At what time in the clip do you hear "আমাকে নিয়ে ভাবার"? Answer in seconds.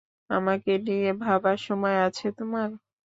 0.29-1.57